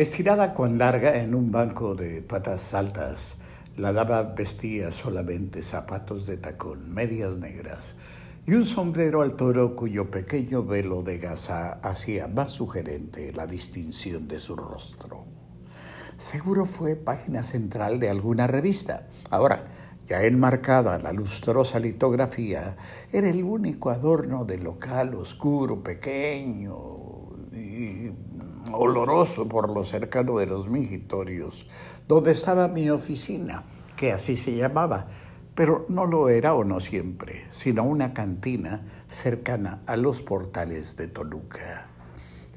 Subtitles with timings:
[0.00, 3.36] Estirada con larga en un banco de patas altas,
[3.76, 7.96] la dama vestía solamente zapatos de tacón, medias negras
[8.46, 14.26] y un sombrero al toro cuyo pequeño velo de gasa hacía más sugerente la distinción
[14.26, 15.26] de su rostro.
[16.16, 19.06] Seguro fue página central de alguna revista.
[19.28, 19.66] Ahora,
[20.06, 22.74] ya enmarcada la lustrosa litografía,
[23.12, 26.74] era el único adorno del local oscuro, pequeño
[27.52, 28.10] y
[28.74, 31.66] oloroso por lo cercano de los mingitorios,
[32.08, 33.64] donde estaba mi oficina,
[33.96, 35.06] que así se llamaba,
[35.54, 41.08] pero no lo era o no siempre, sino una cantina cercana a los portales de
[41.08, 41.88] Toluca.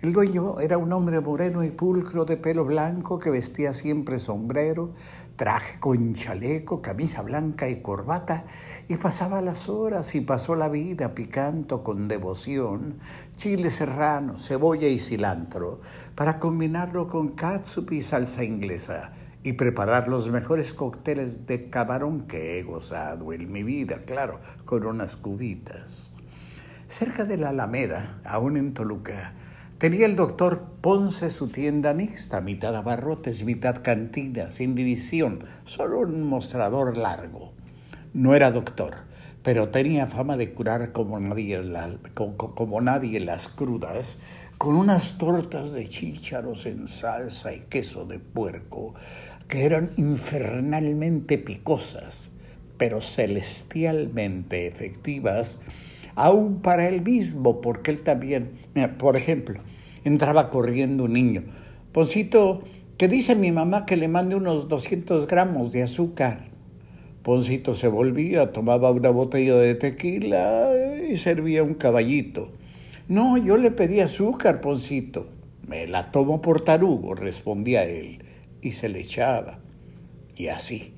[0.01, 4.91] El dueño era un hombre moreno y pulcro de pelo blanco que vestía siempre sombrero,
[5.35, 8.45] traje con chaleco, camisa blanca y corbata,
[8.87, 12.99] y pasaba las horas y pasó la vida picando con devoción
[13.35, 15.81] chile serrano, cebolla y cilantro,
[16.15, 22.57] para combinarlo con catsup y salsa inglesa y preparar los mejores cócteles de camarón que
[22.57, 26.13] he gozado en mi vida, claro, con unas cubitas.
[26.87, 29.33] Cerca de la Alameda, aún en Toluca,
[29.83, 36.23] Tenía el doctor Ponce su tienda mixta, mitad abarrotes, mitad cantina, sin división, solo un
[36.23, 37.51] mostrador largo.
[38.13, 38.93] No era doctor,
[39.43, 44.19] pero tenía fama de curar como nadie, las, como, nadie las crudas,
[44.57, 48.93] con unas tortas de chícharos en salsa y queso de puerco,
[49.49, 52.31] que eran infernalmente picosas,
[52.77, 55.59] pero celestialmente efectivas,
[56.15, 58.53] aún para él mismo, porque él también,
[58.97, 59.59] por ejemplo,
[60.03, 61.43] entraba corriendo un niño.
[61.91, 62.63] Poncito,
[62.97, 66.45] que dice mi mamá que le mande unos 200 gramos de azúcar.
[67.23, 70.71] Poncito se volvía, tomaba una botella de tequila
[71.09, 72.51] y servía un caballito.
[73.07, 75.27] No, yo le pedí azúcar, Poncito.
[75.67, 78.23] Me la tomo por tarugo, respondía él,
[78.61, 79.59] y se le echaba.
[80.35, 80.93] Y así.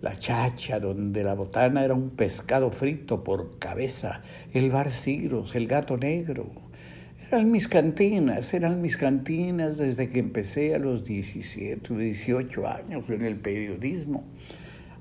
[0.00, 5.66] La chacha, donde la botana era un pescado frito por cabeza, el bar Ciros, el
[5.66, 6.46] gato negro,
[7.30, 13.08] eran mis cantinas, eran mis cantinas desde que empecé a los 17 o 18 años
[13.08, 14.24] en el periodismo.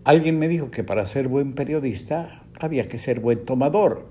[0.04, 4.08] Alguien me dijo que para ser buen periodista había que ser buen tomador.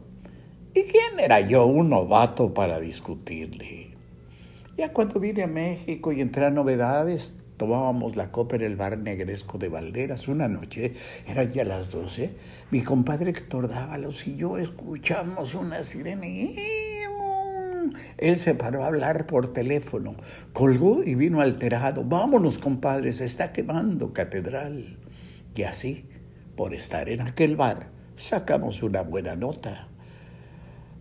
[0.75, 3.91] ¿Y quién era yo, un novato, para discutirle?
[4.77, 8.99] Ya cuando vine a México y entré a novedades, tomábamos la copa en el bar
[8.99, 10.95] negresco de Valderas una noche,
[11.29, 12.35] eran ya las 12,
[12.71, 16.27] mi compadre Héctor Dávalos y yo escuchamos una sirena
[18.19, 20.17] él se paró a hablar por teléfono,
[20.53, 22.05] colgó y vino alterado.
[22.05, 24.99] Vámonos, compadre, se está quemando catedral.
[25.55, 26.07] Y así,
[26.57, 29.89] por estar en aquel bar, sacamos una buena nota.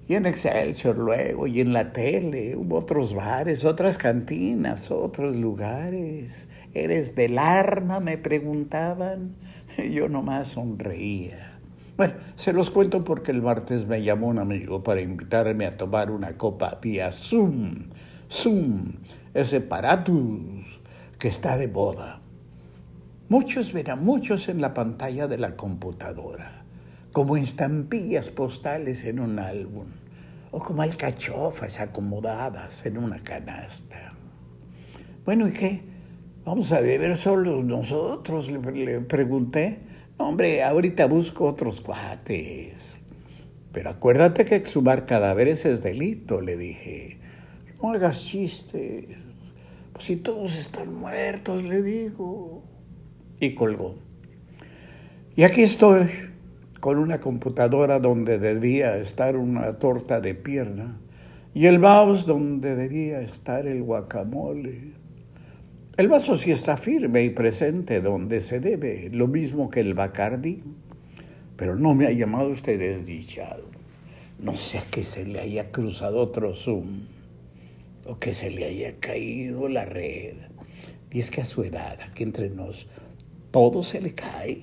[0.07, 6.49] Y en Excelsior luego, y en la tele, hubo otros bares, otras cantinas, otros lugares.
[6.73, 7.99] ¿Eres del arma?
[7.99, 9.35] me preguntaban.
[9.91, 11.50] Yo nomás sonreía.
[12.01, 16.09] Bueno, se los cuento porque el martes me llamó un amigo para invitarme a tomar
[16.09, 17.91] una copa vía Zoom.
[18.27, 18.93] Zoom,
[19.35, 20.81] ese paratus
[21.19, 22.19] que está de boda.
[23.29, 26.65] Muchos verán, muchos en la pantalla de la computadora,
[27.11, 29.85] como estampillas postales en un álbum,
[30.49, 34.15] o como alcachofas acomodadas en una canasta.
[35.23, 35.83] Bueno, ¿y qué?
[36.45, 38.49] ¿Vamos a beber solos nosotros?
[38.49, 39.90] le pregunté.
[40.17, 42.99] Hombre, ahorita busco otros cuates.
[43.71, 47.19] Pero acuérdate que exhumar cadáveres es delito, le dije.
[47.81, 49.17] No hagas chistes.
[49.93, 52.63] Pues si todos están muertos, le digo.
[53.39, 53.95] Y colgó.
[55.35, 56.09] Y aquí estoy,
[56.79, 60.99] con una computadora donde debía estar una torta de pierna
[61.53, 64.93] y el mouse donde debía estar el guacamole.
[65.97, 70.63] El vaso sí está firme y presente donde se debe, lo mismo que el Bacardi,
[71.57, 73.65] pero no me ha llamado usted desdichado.
[74.39, 77.07] No sé que se le haya cruzado otro Zoom
[78.05, 80.35] o que se le haya caído la red.
[81.11, 82.87] Y es que a su edad, aquí entre nos,
[83.51, 84.61] todo se le cae.